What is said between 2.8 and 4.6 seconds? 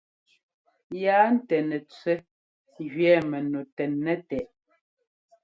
gẅɛɛ mɛnu tɛ́nnɛ́ tɛ.